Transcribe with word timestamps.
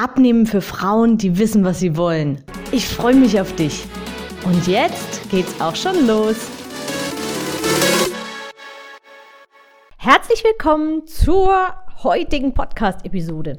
Abnehmen 0.00 0.46
für 0.46 0.60
Frauen, 0.60 1.18
die 1.18 1.38
wissen, 1.38 1.64
was 1.64 1.80
sie 1.80 1.96
wollen. 1.96 2.44
Ich 2.70 2.86
freue 2.86 3.16
mich 3.16 3.40
auf 3.40 3.56
dich. 3.56 3.84
Und 4.44 4.68
jetzt 4.68 5.28
geht's 5.28 5.60
auch 5.60 5.74
schon 5.74 6.06
los. 6.06 6.36
Herzlich 9.96 10.44
willkommen 10.44 11.08
zur 11.08 11.52
heutigen 12.04 12.54
Podcast-Episode. 12.54 13.58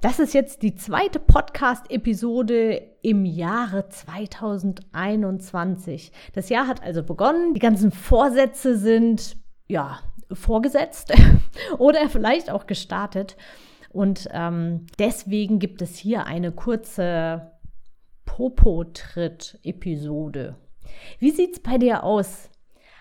Das 0.00 0.18
ist 0.18 0.34
jetzt 0.34 0.62
die 0.62 0.74
zweite 0.74 1.20
Podcast-Episode 1.20 2.82
im 3.02 3.24
Jahre 3.24 3.88
2021. 3.88 6.10
Das 6.32 6.48
Jahr 6.48 6.66
hat 6.66 6.82
also 6.82 7.04
begonnen. 7.04 7.54
Die 7.54 7.60
ganzen 7.60 7.92
Vorsätze 7.92 8.76
sind, 8.76 9.36
ja, 9.68 10.00
vorgesetzt 10.32 11.12
oder 11.78 12.08
vielleicht 12.08 12.50
auch 12.50 12.66
gestartet. 12.66 13.36
Und 13.88 14.28
ähm, 14.32 14.86
deswegen 14.98 15.58
gibt 15.58 15.82
es 15.82 15.96
hier 15.96 16.26
eine 16.26 16.52
kurze 16.52 17.52
Popo-Tritt-Episode. 18.26 20.56
Wie 21.18 21.30
sieht 21.30 21.54
es 21.54 21.60
bei 21.60 21.78
dir 21.78 22.04
aus? 22.04 22.50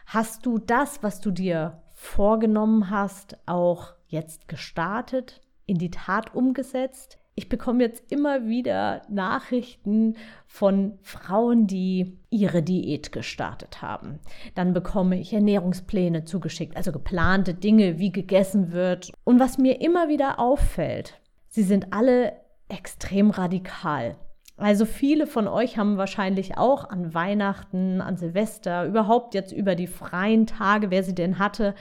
Hast 0.06 0.46
du 0.46 0.58
das, 0.58 1.04
was 1.04 1.20
du 1.20 1.32
dir 1.32 1.84
vorgenommen 1.94 2.90
hast, 2.90 3.38
auch 3.46 3.96
jetzt 4.08 4.48
gestartet, 4.48 5.42
in 5.66 5.78
die 5.78 5.92
Tat 5.92 6.34
umgesetzt? 6.34 7.18
Ich 7.40 7.50
bekomme 7.50 7.84
jetzt 7.84 8.12
immer 8.12 8.48
wieder 8.48 9.04
Nachrichten 9.10 10.16
von 10.48 10.98
Frauen, 11.04 11.68
die 11.68 12.18
ihre 12.32 12.64
Diät 12.64 13.12
gestartet 13.12 13.84
haben. 13.84 14.18
Dann 14.56 14.74
bekomme 14.74 15.20
ich 15.20 15.34
Ernährungspläne 15.34 16.26
zugeschickt, 16.26 16.76
also 16.76 16.92
geplante 16.92 17.54
Dinge, 17.54 18.00
wie 18.00 18.12
gegessen 18.12 18.72
wird. 18.72 19.12
Und 19.24 19.40
was 19.40 19.60
mir 19.60 19.82
immer 19.82 20.10
wieder 20.10 20.40
auffällt, 20.40 21.22
sie 21.48 21.62
sind 21.62 21.94
alle 21.94 22.34
extrem 22.70 23.30
radikal. 23.30 24.16
Also 24.58 24.86
viele 24.86 25.28
von 25.28 25.48
euch 25.48 25.78
haben 25.78 25.98
wahrscheinlich 25.98 26.58
auch 26.58 26.90
an 26.90 27.14
Weihnachten, 27.14 28.02
an 28.02 28.18
Silvester, 28.18 28.86
überhaupt 28.86 29.36
jetzt 29.36 29.52
über 29.52 29.76
die 29.76 29.86
freien 29.86 30.48
Tage, 30.48 30.90
wer 30.90 31.04
sie 31.04 31.14
denn 31.14 31.38
hatte, 31.38 31.76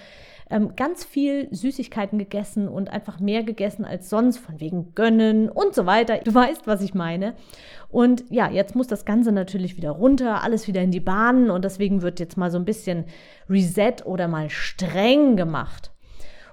ähm, 0.50 0.76
ganz 0.76 1.04
viel 1.04 1.48
Süßigkeiten 1.52 2.18
gegessen 2.18 2.68
und 2.68 2.90
einfach 2.90 3.18
mehr 3.18 3.42
gegessen 3.42 3.84
als 3.84 4.08
sonst, 4.08 4.38
von 4.38 4.60
wegen 4.60 4.94
Gönnen 4.94 5.48
und 5.48 5.74
so 5.74 5.86
weiter. 5.86 6.18
Du 6.18 6.32
weißt, 6.32 6.66
was 6.66 6.82
ich 6.82 6.94
meine. 6.94 7.34
Und 7.88 8.24
ja, 8.30 8.50
jetzt 8.50 8.74
muss 8.74 8.86
das 8.86 9.04
Ganze 9.04 9.32
natürlich 9.32 9.76
wieder 9.76 9.90
runter, 9.90 10.42
alles 10.42 10.68
wieder 10.68 10.82
in 10.82 10.90
die 10.90 11.00
Bahnen 11.00 11.50
und 11.50 11.64
deswegen 11.64 12.02
wird 12.02 12.20
jetzt 12.20 12.36
mal 12.36 12.50
so 12.50 12.58
ein 12.58 12.64
bisschen 12.64 13.04
Reset 13.48 14.04
oder 14.04 14.28
mal 14.28 14.50
streng 14.50 15.36
gemacht. 15.36 15.92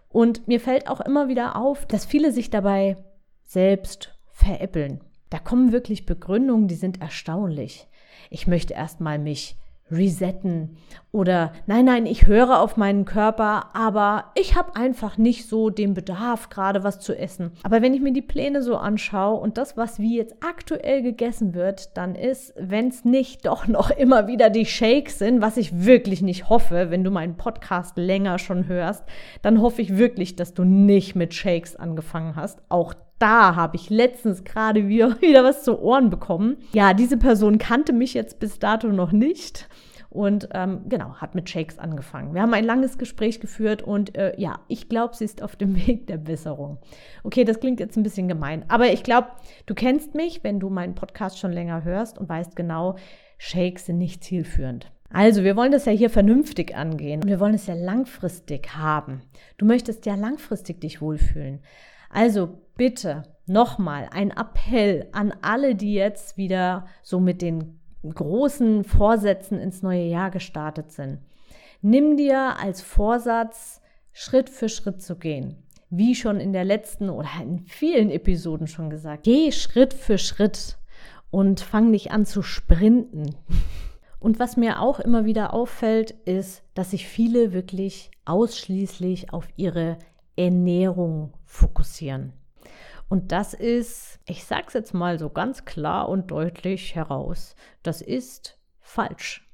Und 0.09 0.47
mir 0.47 0.59
fällt 0.59 0.87
auch 0.87 1.01
immer 1.01 1.27
wieder 1.27 1.55
auf, 1.55 1.85
dass 1.85 2.05
viele 2.05 2.31
sich 2.31 2.49
dabei 2.49 2.97
selbst 3.43 4.15
veräppeln. 4.31 5.01
Da 5.29 5.39
kommen 5.39 5.71
wirklich 5.71 6.05
Begründungen, 6.05 6.67
die 6.67 6.75
sind 6.75 7.01
erstaunlich. 7.01 7.87
Ich 8.29 8.47
möchte 8.47 8.73
erstmal 8.73 9.17
mich 9.17 9.57
resetten 9.91 10.77
oder 11.11 11.53
nein, 11.67 11.85
nein, 11.85 12.05
ich 12.07 12.25
höre 12.25 12.59
auf 12.59 12.75
meinen 12.75 13.05
Körper, 13.05 13.75
aber 13.75 14.31
ich 14.33 14.55
habe 14.55 14.75
einfach 14.75 15.19
nicht 15.19 15.47
so 15.47 15.69
den 15.69 15.93
Bedarf, 15.93 16.49
gerade 16.49 16.83
was 16.83 16.99
zu 16.99 17.15
essen. 17.15 17.51
Aber 17.61 17.83
wenn 17.83 17.93
ich 17.93 18.01
mir 18.01 18.13
die 18.13 18.23
Pläne 18.23 18.63
so 18.63 18.77
anschaue 18.77 19.39
und 19.39 19.59
das, 19.59 19.77
was 19.77 19.99
wie 19.99 20.17
jetzt 20.17 20.35
aktuell 20.43 21.03
gegessen 21.03 21.53
wird, 21.53 21.95
dann 21.97 22.15
ist, 22.15 22.53
wenn 22.57 22.87
es 22.87 23.05
nicht 23.05 23.45
doch 23.45 23.67
noch 23.67 23.91
immer 23.91 24.27
wieder 24.27 24.49
die 24.49 24.65
Shakes 24.65 25.19
sind, 25.19 25.41
was 25.41 25.57
ich 25.57 25.85
wirklich 25.85 26.23
nicht 26.23 26.49
hoffe, 26.49 26.89
wenn 26.89 27.03
du 27.03 27.11
meinen 27.11 27.37
Podcast 27.37 27.97
länger 27.97 28.39
schon 28.39 28.67
hörst, 28.67 29.03
dann 29.43 29.61
hoffe 29.61 29.83
ich 29.83 29.97
wirklich, 29.97 30.35
dass 30.35 30.55
du 30.55 30.63
nicht 30.63 31.15
mit 31.15 31.35
Shakes 31.35 31.75
angefangen 31.75 32.35
hast. 32.35 32.59
Auch 32.69 32.95
da 33.19 33.55
habe 33.55 33.75
ich 33.75 33.89
letztens 33.89 34.43
gerade 34.43 34.87
wieder, 34.87 35.21
wieder 35.21 35.43
was 35.43 35.63
zu 35.63 35.79
Ohren 35.79 36.09
bekommen. 36.09 36.57
Ja, 36.73 36.93
diese 36.93 37.17
Person 37.17 37.57
kannte 37.57 37.93
mich 37.93 38.13
jetzt 38.13 38.39
bis 38.39 38.59
dato 38.59 38.87
noch 38.87 39.11
nicht 39.11 39.67
und 40.13 40.49
ähm, 40.53 40.81
genau, 40.87 41.15
hat 41.15 41.33
mit 41.33 41.49
Shakes 41.49 41.79
angefangen. 41.79 42.35
Wir 42.35 42.43
haben 42.43 42.53
ein 42.53 42.63
langes 42.63 42.99
Gespräch 42.99 43.39
geführt 43.39 43.81
und 43.81 44.15
äh, 44.15 44.39
ja, 44.39 44.59
ich 44.67 44.87
glaube, 44.87 45.15
sie 45.15 45.25
ist 45.25 45.41
auf 45.41 45.55
dem 45.55 45.75
Weg 45.87 46.05
der 46.07 46.17
Besserung. 46.17 46.77
Okay, 47.23 47.43
das 47.43 47.59
klingt 47.59 47.79
jetzt 47.79 47.97
ein 47.97 48.03
bisschen 48.03 48.27
gemein, 48.27 48.63
aber 48.67 48.93
ich 48.93 49.03
glaube, 49.03 49.29
du 49.65 49.73
kennst 49.73 50.13
mich, 50.13 50.43
wenn 50.43 50.59
du 50.59 50.69
meinen 50.69 50.93
Podcast 50.93 51.39
schon 51.39 51.51
länger 51.51 51.83
hörst 51.83 52.19
und 52.19 52.29
weißt 52.29 52.55
genau, 52.55 52.95
Shakes 53.39 53.87
sind 53.87 53.97
nicht 53.97 54.23
zielführend. 54.23 54.91
Also, 55.09 55.43
wir 55.43 55.55
wollen 55.55 55.71
das 55.71 55.85
ja 55.85 55.91
hier 55.91 56.09
vernünftig 56.09 56.75
angehen 56.75 57.21
und 57.21 57.29
wir 57.29 57.39
wollen 57.39 57.53
es 57.53 57.67
ja 57.67 57.75
langfristig 57.75 58.75
haben. 58.75 59.21
Du 59.57 59.65
möchtest 59.65 60.07
ja 60.07 60.15
langfristig 60.15 60.81
dich 60.81 61.01
wohlfühlen. 61.01 61.59
Also 62.13 62.59
bitte 62.75 63.23
nochmal 63.45 64.09
ein 64.11 64.31
Appell 64.31 65.07
an 65.11 65.33
alle, 65.41 65.75
die 65.75 65.93
jetzt 65.93 66.37
wieder 66.37 66.85
so 67.01 67.19
mit 67.19 67.41
den 67.41 67.79
großen 68.03 68.83
Vorsätzen 68.83 69.59
ins 69.59 69.81
neue 69.81 70.05
Jahr 70.05 70.31
gestartet 70.31 70.91
sind. 70.91 71.19
Nimm 71.81 72.17
dir 72.17 72.59
als 72.59 72.81
Vorsatz, 72.81 73.81
Schritt 74.11 74.49
für 74.49 74.69
Schritt 74.69 75.01
zu 75.01 75.17
gehen. 75.17 75.63
Wie 75.89 76.15
schon 76.15 76.39
in 76.39 76.53
der 76.53 76.65
letzten 76.65 77.09
oder 77.09 77.29
in 77.41 77.59
vielen 77.59 78.09
Episoden 78.09 78.67
schon 78.67 78.89
gesagt. 78.89 79.23
Geh 79.23 79.51
Schritt 79.51 79.93
für 79.93 80.17
Schritt 80.17 80.77
und 81.29 81.59
fang 81.59 81.91
nicht 81.91 82.11
an 82.11 82.25
zu 82.25 82.41
sprinten. 82.41 83.35
Und 84.19 84.39
was 84.39 84.55
mir 84.55 84.81
auch 84.81 84.99
immer 84.99 85.25
wieder 85.25 85.53
auffällt, 85.53 86.11
ist, 86.11 86.63
dass 86.73 86.91
sich 86.91 87.07
viele 87.07 87.53
wirklich 87.53 88.11
ausschließlich 88.25 89.33
auf 89.33 89.47
ihre 89.57 89.97
Ernährung 90.35 91.33
fokussieren. 91.43 92.33
Und 93.09 93.31
das 93.31 93.53
ist, 93.53 94.19
ich 94.25 94.45
sage 94.45 94.65
es 94.67 94.73
jetzt 94.73 94.93
mal 94.93 95.19
so 95.19 95.29
ganz 95.29 95.65
klar 95.65 96.09
und 96.09 96.31
deutlich 96.31 96.95
heraus, 96.95 97.55
das 97.83 98.01
ist 98.01 98.57
falsch. 98.79 99.47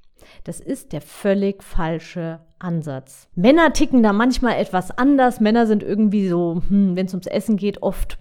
Das 0.44 0.60
ist 0.60 0.92
der 0.94 1.02
völlig 1.02 1.64
falsche 1.64 2.42
Ansatz. 2.60 3.28
Männer 3.36 3.74
ticken 3.74 4.04
da 4.04 4.14
manchmal 4.14 4.58
etwas 4.58 4.92
anders. 4.92 5.40
Männer 5.40 5.66
sind 5.66 5.84
irgendwie 5.84 6.28
so, 6.28 6.62
hm, 6.68 6.96
wenn 6.96 7.06
es 7.06 7.14
ums 7.14 7.28
Essen 7.28 7.58
geht, 7.58 7.82
oft 7.82 8.18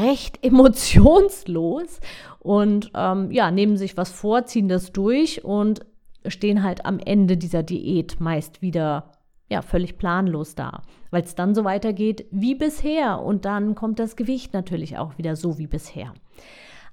recht 0.00 0.38
emotionslos 0.44 2.00
und 2.38 2.90
ähm, 2.94 3.30
ja, 3.30 3.50
nehmen 3.50 3.76
sich 3.76 3.96
was 3.96 4.12
vor, 4.12 4.46
ziehen 4.46 4.68
das 4.68 4.92
durch 4.92 5.44
und 5.44 5.84
stehen 6.26 6.62
halt 6.62 6.86
am 6.86 6.98
Ende 7.00 7.36
dieser 7.36 7.62
Diät 7.62 8.20
meist 8.20 8.62
wieder 8.62 9.12
ja, 9.48 9.62
völlig 9.62 9.98
planlos 9.98 10.54
da, 10.54 10.82
weil 11.10 11.22
es 11.22 11.34
dann 11.34 11.54
so 11.54 11.64
weitergeht 11.64 12.26
wie 12.30 12.54
bisher 12.54 13.20
und 13.20 13.44
dann 13.44 13.74
kommt 13.74 13.98
das 13.98 14.16
Gewicht 14.16 14.54
natürlich 14.54 14.98
auch 14.98 15.18
wieder 15.18 15.36
so 15.36 15.58
wie 15.58 15.66
bisher. 15.66 16.14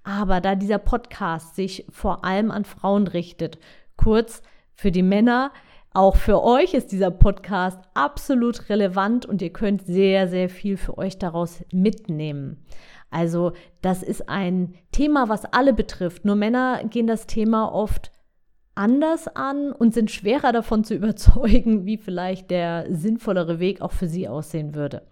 Aber 0.04 0.42
da 0.42 0.56
dieser 0.56 0.80
Podcast 0.80 1.56
sich 1.56 1.86
vor 1.90 2.26
allem 2.26 2.52
an 2.52 2.66
Frauen 2.66 3.08
richtet, 3.08 3.60
kurz 3.96 4.42
für 4.74 4.92
die 4.92 5.04
Männer, 5.04 5.52
auch 5.94 6.16
für 6.16 6.44
euch 6.44 6.74
ist 6.74 6.92
dieser 6.92 7.12
Podcast 7.12 7.80
absolut 7.94 8.70
relevant 8.70 9.26
und 9.26 9.42
ihr 9.42 9.52
könnt 9.52 9.86
sehr, 9.86 10.28
sehr 10.28 10.50
viel 10.50 10.78
für 10.78 10.98
euch 10.98 11.18
daraus 11.18 11.64
mitnehmen. 11.72 12.64
Also 13.10 13.54
das 13.82 14.04
ist 14.04 14.30
ein 14.30 14.76
Thema, 14.92 15.30
was 15.30 15.46
alle 15.46 15.74
betrifft. 15.74 16.26
Nur 16.26 16.36
Männer 16.36 16.84
gehen 16.84 17.08
das 17.08 17.26
Thema 17.26 17.74
oft 17.74 18.12
anders 18.80 19.28
an 19.28 19.74
und 19.74 19.94
sind 19.94 20.10
schwerer 20.10 20.54
davon 20.54 20.84
zu 20.84 20.94
überzeugen, 20.96 21.86
wie 21.86 21.98
vielleicht 21.98 22.50
der 22.50 22.86
sinnvollere 22.90 23.60
Weg 23.60 23.82
auch 23.82 23.92
für 23.92 24.08
sie 24.08 24.28
aussehen 24.28 24.74
würde. 24.74 25.04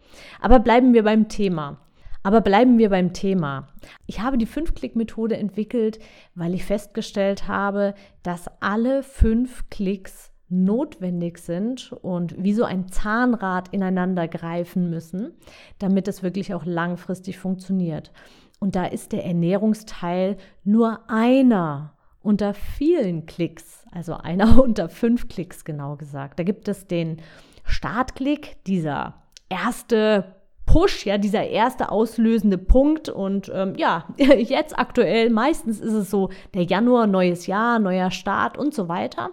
Aber 0.41 0.59
bleiben 0.59 0.93
wir 0.93 1.03
beim 1.03 1.27
Thema. 1.27 1.77
Aber 2.23 2.41
bleiben 2.41 2.77
wir 2.77 2.89
beim 2.89 3.13
Thema. 3.13 3.69
Ich 4.05 4.19
habe 4.19 4.37
die 4.37 4.47
Fünf-Klick-Methode 4.47 5.37
entwickelt, 5.37 5.99
weil 6.35 6.53
ich 6.53 6.65
festgestellt 6.65 7.47
habe, 7.47 7.93
dass 8.23 8.49
alle 8.59 9.03
fünf 9.03 9.69
Klicks 9.69 10.31
notwendig 10.49 11.37
sind 11.37 11.93
und 12.01 12.35
wie 12.41 12.53
so 12.53 12.63
ein 12.63 12.89
Zahnrad 12.89 13.69
ineinander 13.73 14.27
greifen 14.27 14.89
müssen, 14.89 15.33
damit 15.79 16.07
es 16.07 16.23
wirklich 16.23 16.53
auch 16.53 16.65
langfristig 16.65 17.37
funktioniert. 17.37 18.11
Und 18.59 18.75
da 18.75 18.85
ist 18.85 19.11
der 19.11 19.25
Ernährungsteil 19.25 20.37
nur 20.63 21.09
einer 21.09 21.96
unter 22.27 22.53
vielen 22.53 23.25
Klicks, 23.25 23.85
also 23.89 24.15
einer 24.15 24.61
unter 24.61 24.89
fünf 24.89 25.29
Klicks 25.29 25.63
genau 25.63 25.95
gesagt. 25.95 26.37
Da 26.37 26.43
gibt 26.43 26.67
es 26.67 26.85
den 26.85 27.21
Startklick, 27.63 28.61
dieser 28.65 29.23
erste 29.47 30.35
Push, 30.65 31.05
ja, 31.05 31.17
dieser 31.17 31.47
erste 31.47 31.89
auslösende 31.89 32.57
Punkt. 32.57 33.07
Und 33.07 33.49
ähm, 33.55 33.75
ja, 33.77 34.09
jetzt 34.17 34.77
aktuell, 34.77 35.29
meistens 35.29 35.79
ist 35.79 35.93
es 35.93 36.11
so 36.11 36.29
der 36.53 36.63
Januar, 36.63 37.07
neues 37.07 37.47
Jahr, 37.47 37.79
neuer 37.79 38.11
Start 38.11 38.57
und 38.57 38.73
so 38.73 38.89
weiter. 38.89 39.29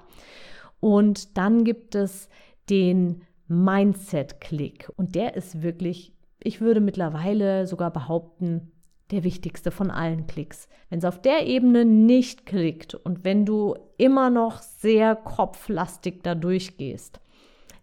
Und 0.78 1.36
dann 1.36 1.64
gibt 1.64 1.96
es 1.96 2.28
den 2.70 3.22
Mindset-Klick. 3.48 4.92
Und 4.94 5.16
der 5.16 5.34
ist 5.34 5.64
wirklich, 5.64 6.14
ich 6.38 6.60
würde 6.60 6.80
mittlerweile 6.80 7.66
sogar 7.66 7.90
behaupten, 7.90 8.70
der 9.10 9.24
wichtigste 9.24 9.70
von 9.70 9.90
allen 9.90 10.26
Klicks. 10.26 10.68
Wenn 10.88 10.98
es 10.98 11.04
auf 11.04 11.20
der 11.20 11.46
Ebene 11.46 11.84
nicht 11.84 12.46
klickt 12.46 12.94
und 12.94 13.24
wenn 13.24 13.44
du 13.44 13.76
immer 13.98 14.30
noch 14.30 14.62
sehr 14.62 15.14
kopflastig 15.14 16.22
da 16.22 16.34
durchgehst, 16.34 17.20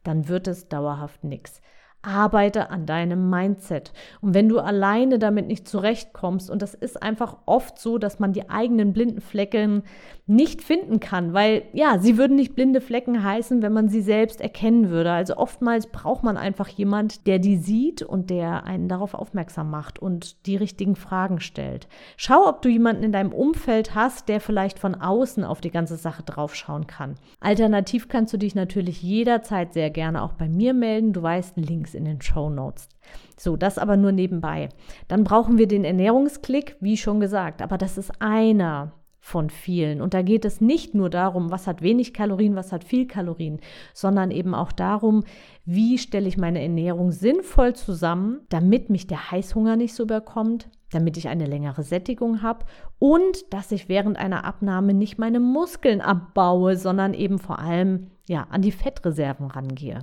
dann 0.03 0.27
wird 0.27 0.47
es 0.47 0.67
dauerhaft 0.67 1.23
nichts. 1.23 1.61
Arbeite 2.03 2.69
an 2.69 2.85
deinem 2.85 3.29
Mindset. 3.29 3.93
Und 4.21 4.33
wenn 4.33 4.49
du 4.49 4.59
alleine 4.59 5.19
damit 5.19 5.47
nicht 5.47 5.67
zurechtkommst, 5.67 6.49
und 6.49 6.61
das 6.61 6.73
ist 6.73 7.01
einfach 7.01 7.37
oft 7.45 7.77
so, 7.77 7.97
dass 7.97 8.19
man 8.19 8.33
die 8.33 8.49
eigenen 8.49 8.93
blinden 8.93 9.21
Flecken 9.21 9.83
nicht 10.25 10.61
finden 10.61 10.99
kann, 10.99 11.33
weil 11.33 11.63
ja, 11.73 11.99
sie 11.99 12.17
würden 12.17 12.37
nicht 12.37 12.55
blinde 12.55 12.81
Flecken 12.81 13.23
heißen, 13.23 13.61
wenn 13.61 13.73
man 13.73 13.89
sie 13.89 14.01
selbst 14.01 14.41
erkennen 14.41 14.89
würde. 14.89 15.11
Also 15.11 15.35
oftmals 15.35 15.87
braucht 15.87 16.23
man 16.23 16.37
einfach 16.37 16.69
jemand, 16.69 17.27
der 17.27 17.37
die 17.37 17.57
sieht 17.57 18.01
und 18.01 18.29
der 18.29 18.63
einen 18.63 18.87
darauf 18.87 19.13
aufmerksam 19.13 19.69
macht 19.69 19.99
und 19.99 20.45
die 20.47 20.55
richtigen 20.55 20.95
Fragen 20.95 21.39
stellt. 21.39 21.87
Schau, 22.17 22.47
ob 22.47 22.61
du 22.61 22.69
jemanden 22.69 23.03
in 23.03 23.11
deinem 23.11 23.33
Umfeld 23.33 23.93
hast, 23.93 24.29
der 24.29 24.39
vielleicht 24.39 24.79
von 24.79 24.95
außen 24.95 25.43
auf 25.43 25.61
die 25.61 25.71
ganze 25.71 25.97
Sache 25.97 26.23
draufschauen 26.23 26.87
kann. 26.87 27.15
Alternativ 27.39 28.07
kannst 28.07 28.33
du 28.33 28.37
dich 28.37 28.55
natürlich 28.55 29.03
jederzeit 29.03 29.73
sehr 29.73 29.89
gerne 29.89 30.21
auch 30.23 30.33
bei 30.33 30.47
mir 30.47 30.73
melden. 30.73 31.13
Du 31.13 31.21
weißt, 31.21 31.57
Links 31.57 31.90
Links 31.91 31.93
in 31.93 32.05
den 32.05 32.21
Show 32.21 32.49
Notes. 32.49 32.89
So, 33.37 33.57
das 33.57 33.77
aber 33.77 33.97
nur 33.97 34.11
nebenbei. 34.11 34.69
Dann 35.07 35.23
brauchen 35.23 35.57
wir 35.57 35.67
den 35.67 35.83
Ernährungsklick, 35.83 36.77
wie 36.79 36.97
schon 36.97 37.19
gesagt, 37.19 37.61
aber 37.61 37.77
das 37.77 37.97
ist 37.97 38.11
einer 38.19 38.93
von 39.19 39.51
vielen. 39.51 40.01
Und 40.01 40.15
da 40.15 40.23
geht 40.23 40.45
es 40.45 40.61
nicht 40.61 40.95
nur 40.95 41.09
darum, 41.09 41.51
was 41.51 41.67
hat 41.67 41.83
wenig 41.83 42.13
Kalorien, 42.13 42.55
was 42.55 42.71
hat 42.71 42.83
viel 42.83 43.05
Kalorien, 43.05 43.59
sondern 43.93 44.31
eben 44.31 44.55
auch 44.55 44.71
darum, 44.71 45.23
wie 45.63 45.99
stelle 45.99 46.27
ich 46.27 46.37
meine 46.37 46.61
Ernährung 46.61 47.11
sinnvoll 47.11 47.75
zusammen, 47.75 48.41
damit 48.49 48.89
mich 48.89 49.05
der 49.05 49.29
Heißhunger 49.29 49.75
nicht 49.75 49.93
so 49.93 50.03
überkommt, 50.03 50.69
damit 50.91 51.17
ich 51.17 51.27
eine 51.27 51.45
längere 51.45 51.83
Sättigung 51.83 52.41
habe 52.41 52.65
und 52.97 53.53
dass 53.53 53.71
ich 53.71 53.89
während 53.89 54.17
einer 54.17 54.43
Abnahme 54.43 54.95
nicht 54.95 55.19
meine 55.19 55.39
Muskeln 55.39 56.01
abbaue, 56.01 56.75
sondern 56.75 57.13
eben 57.13 57.37
vor 57.37 57.59
allem 57.59 58.07
ja 58.27 58.47
an 58.49 58.63
die 58.63 58.71
Fettreserven 58.71 59.47
rangehe. 59.47 59.99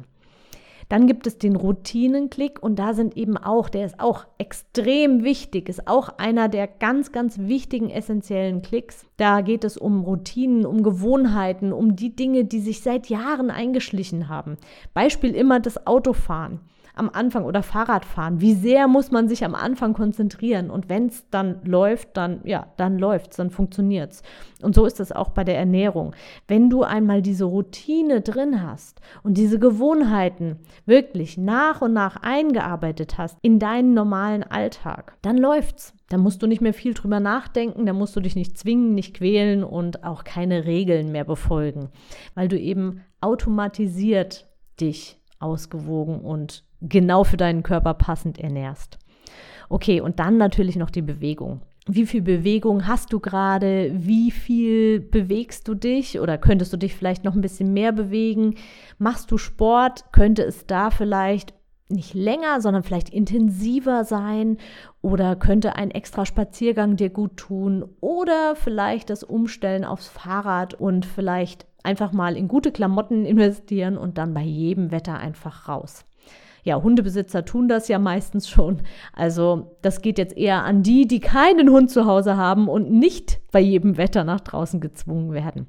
Dann 0.89 1.07
gibt 1.07 1.27
es 1.27 1.39
den 1.39 1.55
Routinenklick 1.55 2.63
und 2.63 2.79
da 2.79 2.95
sind 2.95 3.17
eben 3.17 3.37
auch, 3.37 3.69
der 3.69 3.85
ist 3.85 4.01
auch 4.01 4.25
extrem 4.39 5.23
wichtig, 5.23 5.69
ist 5.69 5.87
auch 5.87 6.19
einer 6.19 6.49
der 6.49 6.67
ganz, 6.67 7.13
ganz 7.13 7.39
wichtigen 7.39 7.91
essentiellen 7.91 8.63
Klicks. 8.63 9.05
Da 9.19 9.43
geht 9.43 9.65
es 9.65 9.77
um 9.77 10.03
Routinen, 10.03 10.65
um 10.65 10.83
Gewohnheiten, 10.83 11.73
um 11.73 11.95
die 11.95 12.17
Dinge, 12.17 12.45
die 12.45 12.61
sich 12.61 12.81
seit 12.81 13.09
Jahren 13.09 13.51
eingeschlichen 13.51 14.29
haben. 14.29 14.57
Beispiel 14.95 15.35
immer 15.35 15.61
das 15.61 15.87
Autofahren 15.87 16.61
am 16.99 17.11
Anfang 17.13 17.45
oder 17.45 17.63
Fahrradfahren. 17.63 18.41
Wie 18.41 18.55
sehr 18.55 18.89
muss 18.89 19.11
man 19.11 19.29
sich 19.29 19.45
am 19.45 19.55
Anfang 19.55 19.95
konzentrieren? 19.95 20.71
Und 20.71 20.89
wenn 20.89 21.07
es 21.07 21.29
dann 21.31 21.61
läuft, 21.65 22.17
dann 22.17 22.41
ja, 22.45 22.67
dann 22.77 22.99
läuft's, 22.99 23.37
dann 23.37 23.51
funktioniert's. 23.51 24.23
Und 24.63 24.75
so 24.75 24.87
ist 24.87 25.01
es 25.01 25.13
auch 25.13 25.31
bei 25.31 25.45
der 25.45 25.57
Ernährung. 25.59 26.15
Wenn 26.47 26.71
du 26.71 26.83
einmal 26.83 27.23
diese 27.23 27.45
Routine 27.45 28.21
drin 28.21 28.63
hast 28.63 29.01
und 29.23 29.39
diese 29.39 29.59
Gewohnheiten 29.59 30.59
wirklich 30.87 31.39
nach 31.39 31.81
und 31.81 31.93
nach 31.93 32.17
eingearbeitet 32.23 33.19
hast 33.19 33.39
in 33.43 33.59
deinen 33.59 33.95
normalen 33.95 34.43
Alltag, 34.43 35.17
dann 35.23 35.39
läuft's. 35.39 35.95
Da 36.09 36.17
musst 36.17 36.43
du 36.43 36.47
nicht 36.47 36.63
mehr 36.63 36.73
viel 36.73 36.95
drüber 36.95 37.21
nachdenken, 37.21 37.85
da 37.85 37.93
musst 37.93 38.17
du 38.17 38.21
dich 38.21 38.35
nicht 38.35 38.57
zwingen, 38.59 38.95
nicht 38.95 39.15
quälen 39.15 39.63
und 39.63 40.05
auch 40.05 40.25
keine 40.25 40.65
Regeln 40.65 41.13
mehr 41.13 41.25
befolgen, 41.25 41.91
weil 42.35 42.49
du 42.49 42.59
eben 42.59 43.03
automatisiert 43.21 44.49
dich 44.81 45.21
ausgewogen 45.39 46.21
und 46.21 46.65
genau 46.81 47.25
für 47.25 47.37
deinen 47.37 47.63
Körper 47.63 47.95
passend 47.95 48.39
ernährst. 48.39 48.99
Okay, 49.69 50.01
und 50.01 50.19
dann 50.19 50.39
natürlich 50.39 50.77
noch 50.77 50.91
die 50.91 51.03
Bewegung. 51.03 51.61
Wie 51.91 52.07
viel 52.07 52.21
Bewegung 52.21 52.87
hast 52.87 53.13
du 53.13 53.21
gerade? 53.21 53.91
Wie 53.95 54.31
viel 54.31 55.01
bewegst 55.01 55.69
du 55.69 55.75
dich? 55.75 56.21
Oder 56.21 56.37
könntest 56.37 56.73
du 56.73 56.77
dich 56.77 56.95
vielleicht 56.95 57.25
noch 57.25 57.35
ein 57.35 57.41
bisschen 57.41 57.73
mehr 57.73 57.93
bewegen? 57.93 58.57
Machst 58.99 59.31
du 59.31 59.39
Sport? 59.39 60.13
Könnte 60.13 60.43
es 60.43 60.67
da 60.67 60.91
vielleicht 60.91 61.55
nicht 61.89 62.13
länger, 62.13 62.61
sondern 62.61 62.83
vielleicht 62.83 63.09
intensiver 63.09 64.05
sein? 64.05 64.59
Oder 65.01 65.35
könnte 65.35 65.77
ein 65.77 65.91
extra 65.91 66.27
Spaziergang 66.27 66.97
dir 66.97 67.09
gut 67.09 67.39
tun? 67.39 67.87
Oder 68.01 68.55
vielleicht 68.55 69.09
das 69.09 69.25
Umstellen 69.25 69.87
aufs 69.87 70.09
Fahrrad 70.09 70.75
und 70.75 71.07
vielleicht 71.07 71.67
einfach 71.83 72.13
mal 72.13 72.37
in 72.37 72.49
gute 72.49 72.71
Klamotten 72.71 73.25
investieren 73.25 73.97
und 73.97 74.19
dann 74.19 74.35
bei 74.35 74.43
jedem 74.43 74.91
Wetter 74.91 75.19
einfach 75.19 75.69
raus 75.69 76.05
ja, 76.65 76.83
Hundebesitzer 76.83 77.45
tun 77.45 77.69
das 77.69 77.89
ja 77.89 77.99
meistens 77.99 78.49
schon. 78.49 78.83
Also 79.13 79.77
das 79.83 80.03
geht 80.03 80.19
jetzt 80.19 80.37
eher 80.37 80.65
an 80.65 80.83
die, 80.83 81.07
die 81.07 81.21
keinen 81.21 81.71
Hund 81.71 81.91
zu 81.91 82.07
Hause 82.07 82.37
haben 82.37 82.69
und 82.69 82.91
nicht 82.91 83.41
bei 83.53 83.61
jedem 83.61 83.97
Wetter 83.97 84.25
nach 84.25 84.41
draußen 84.41 84.81
gezwungen 84.81 85.33
werden. 85.33 85.67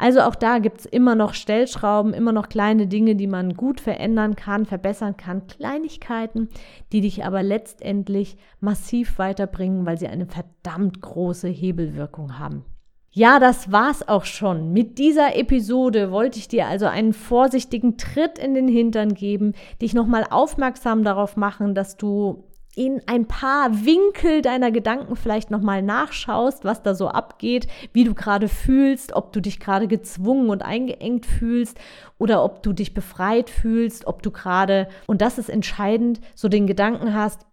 Also 0.00 0.22
auch 0.22 0.34
da 0.34 0.60
gibt 0.60 0.80
es 0.80 0.86
immer 0.86 1.14
noch 1.14 1.34
Stellschrauben, 1.34 2.14
immer 2.14 2.32
noch 2.32 2.48
kleine 2.48 2.86
Dinge, 2.86 3.16
die 3.16 3.26
man 3.26 3.52
gut 3.52 3.80
verändern 3.80 4.34
kann, 4.34 4.64
verbessern 4.64 5.18
kann, 5.18 5.46
Kleinigkeiten, 5.46 6.48
die 6.90 7.02
dich 7.02 7.26
aber 7.26 7.42
letztendlich 7.42 8.38
massiv 8.60 9.18
weiterbringen, 9.18 9.84
weil 9.84 9.98
sie 9.98 10.08
eine 10.08 10.24
verdammt 10.24 11.02
große 11.02 11.48
Hebelwirkung 11.48 12.38
haben. 12.38 12.64
Ja, 13.12 13.40
das 13.40 13.72
war's 13.72 14.06
auch 14.06 14.24
schon. 14.24 14.72
Mit 14.72 14.98
dieser 14.98 15.34
Episode 15.34 16.12
wollte 16.12 16.38
ich 16.38 16.46
dir 16.46 16.68
also 16.68 16.86
einen 16.86 17.12
vorsichtigen 17.12 17.98
Tritt 17.98 18.38
in 18.38 18.54
den 18.54 18.68
Hintern 18.68 19.14
geben, 19.14 19.54
dich 19.82 19.94
nochmal 19.94 20.24
aufmerksam 20.30 21.02
darauf 21.02 21.36
machen, 21.36 21.74
dass 21.74 21.96
du 21.96 22.44
in 22.76 23.02
ein 23.06 23.26
paar 23.26 23.84
Winkel 23.84 24.42
deiner 24.42 24.70
Gedanken 24.70 25.16
vielleicht 25.16 25.50
nochmal 25.50 25.82
nachschaust, 25.82 26.64
was 26.64 26.84
da 26.84 26.94
so 26.94 27.08
abgeht, 27.08 27.66
wie 27.92 28.04
du 28.04 28.14
gerade 28.14 28.46
fühlst, 28.46 29.12
ob 29.12 29.32
du 29.32 29.40
dich 29.40 29.58
gerade 29.58 29.88
gezwungen 29.88 30.48
und 30.48 30.62
eingeengt 30.62 31.26
fühlst 31.26 31.78
oder 32.16 32.44
ob 32.44 32.62
du 32.62 32.72
dich 32.72 32.94
befreit 32.94 33.50
fühlst, 33.50 34.06
ob 34.06 34.22
du 34.22 34.30
gerade, 34.30 34.86
und 35.08 35.20
das 35.20 35.36
ist 35.36 35.50
entscheidend, 35.50 36.20
so 36.36 36.48
den 36.48 36.68
Gedanken 36.68 37.12
hast, 37.12 37.44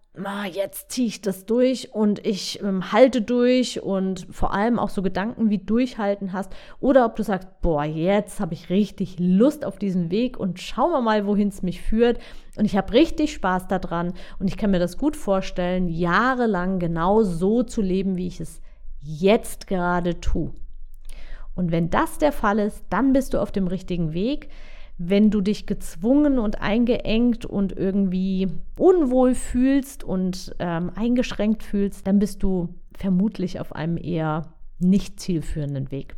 jetzt 0.52 0.92
ziehe 0.92 1.08
ich 1.08 1.22
das 1.22 1.46
durch 1.46 1.94
und 1.94 2.26
ich 2.26 2.62
ähm, 2.62 2.92
halte 2.92 3.22
durch 3.22 3.82
und 3.82 4.28
vor 4.32 4.54
allem 4.54 4.80
auch 4.80 4.90
so 4.90 5.02
Gedanken 5.02 5.50
wie 5.50 5.60
durchhalten 5.60 6.34
hast. 6.34 6.52
Oder 6.80 7.06
ob 7.06 7.16
du 7.16 7.24
sagst, 7.24 7.48
boah, 7.62 7.84
jetzt 7.84 8.40
habe 8.40 8.54
ich 8.54 8.70
richtig 8.70 9.18
Lust 9.20 9.66
auf 9.66 9.78
diesen 9.78 10.10
Weg 10.10 10.40
und 10.40 10.60
schauen 10.60 10.92
wir 10.92 11.02
mal, 11.02 11.26
wohin 11.28 11.50
es 11.50 11.62
mich 11.62 11.82
führt. 11.82 12.20
Und 12.56 12.66
ich 12.66 12.76
habe 12.76 12.94
richtig 12.94 13.34
Spaß 13.34 13.68
daran 13.68 14.14
und 14.40 14.48
ich 14.48 14.58
kann 14.58 14.72
mir 14.72 14.80
das 14.80 14.98
gut 14.98 15.16
vorstellen, 15.16 15.88
jahrelang 15.88 16.80
genau 16.80 17.24
so 17.24 17.64
zu 17.64 17.82
leben, 17.82 18.18
wie 18.18 18.28
ich 18.28 18.40
es 18.40 18.62
jetzt 19.00 19.68
gerade 19.68 20.20
tue. 20.20 20.54
Und 21.56 21.72
wenn 21.72 21.90
das 21.90 22.18
der 22.18 22.32
Fall 22.32 22.60
ist, 22.60 22.86
dann 22.90 23.14
bist 23.14 23.34
du 23.34 23.42
auf 23.42 23.52
dem 23.52 23.68
richtigen 23.68 24.14
Weg 24.14 24.50
wenn 24.98 25.30
du 25.30 25.42
dich 25.42 25.68
gezwungen 25.68 26.40
und 26.40 26.62
eingeengt 26.62 27.46
und 27.46 27.78
irgendwie 27.78 28.48
unwohl 28.78 29.36
fühlst 29.36 30.04
und 30.04 30.56
ähm, 30.60 30.92
eingeschränkt 30.96 31.64
fühlst, 31.64 32.08
dann 32.08 32.20
bist 32.20 32.42
du 32.42 32.70
vermutlich 32.98 33.60
auf 33.60 33.76
einem 33.76 33.98
eher 33.98 34.54
nicht 34.80 35.20
zielführenden 35.20 35.92
Weg. 35.92 36.16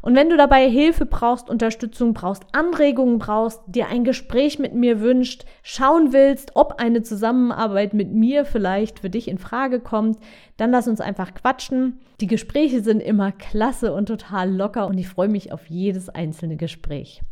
Und 0.00 0.14
wenn 0.14 0.30
du 0.30 0.36
dabei 0.36 0.68
Hilfe 0.70 1.06
brauchst, 1.06 1.50
Unterstützung 1.50 2.14
brauchst, 2.14 2.44
Anregungen 2.52 3.18
brauchst, 3.18 3.60
dir 3.66 3.88
ein 3.88 4.04
Gespräch 4.04 4.60
mit 4.60 4.74
mir 4.74 5.00
wünscht, 5.00 5.44
schauen 5.62 6.12
willst, 6.12 6.52
ob 6.54 6.80
eine 6.80 7.02
Zusammenarbeit 7.02 7.94
mit 7.94 8.12
mir 8.12 8.44
vielleicht 8.44 9.00
für 9.00 9.10
dich 9.10 9.26
in 9.26 9.38
Frage 9.38 9.80
kommt, 9.80 10.18
dann 10.56 10.70
lass 10.70 10.86
uns 10.86 11.00
einfach 11.00 11.34
quatschen. 11.34 11.98
Die 12.20 12.28
Gespräche 12.28 12.80
sind 12.80 13.00
immer 13.00 13.32
klasse 13.32 13.92
und 13.92 14.06
total 14.06 14.54
locker 14.54 14.86
und 14.86 14.98
ich 14.98 15.08
freue 15.08 15.28
mich 15.28 15.52
auf 15.52 15.66
jedes 15.66 16.08
einzelne 16.08 16.56
Gespräch. 16.56 17.22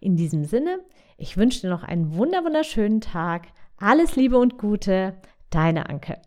In 0.00 0.16
diesem 0.16 0.44
Sinne, 0.44 0.80
ich 1.16 1.36
wünsche 1.36 1.62
dir 1.62 1.70
noch 1.70 1.82
einen 1.82 2.16
wunderschönen 2.16 3.00
Tag. 3.00 3.48
Alles 3.78 4.16
Liebe 4.16 4.38
und 4.38 4.58
Gute, 4.58 5.14
deine 5.50 5.88
Anke. 5.88 6.18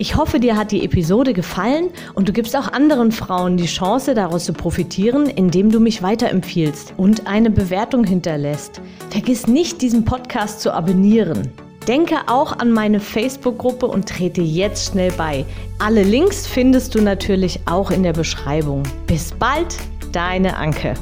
Ich 0.00 0.14
hoffe, 0.14 0.38
dir 0.38 0.56
hat 0.56 0.70
die 0.70 0.84
Episode 0.84 1.32
gefallen 1.32 1.90
und 2.14 2.28
du 2.28 2.32
gibst 2.32 2.54
auch 2.56 2.72
anderen 2.72 3.10
Frauen 3.10 3.56
die 3.56 3.66
Chance, 3.66 4.14
daraus 4.14 4.44
zu 4.44 4.52
profitieren, 4.52 5.26
indem 5.26 5.72
du 5.72 5.80
mich 5.80 6.04
weiterempfiehlst 6.04 6.94
und 6.96 7.26
eine 7.26 7.50
Bewertung 7.50 8.04
hinterlässt. 8.04 8.80
Vergiss 9.10 9.48
nicht, 9.48 9.82
diesen 9.82 10.04
Podcast 10.04 10.60
zu 10.60 10.72
abonnieren. 10.72 11.50
Denke 11.88 12.16
auch 12.28 12.58
an 12.58 12.70
meine 12.70 13.00
Facebook-Gruppe 13.00 13.86
und 13.86 14.08
trete 14.08 14.42
jetzt 14.42 14.92
schnell 14.92 15.10
bei. 15.12 15.44
Alle 15.80 16.04
Links 16.04 16.46
findest 16.46 16.94
du 16.94 17.00
natürlich 17.00 17.60
auch 17.66 17.90
in 17.90 18.04
der 18.04 18.12
Beschreibung. 18.12 18.84
Bis 19.08 19.32
bald, 19.32 19.74
deine 20.12 20.56
Anke. 20.56 20.94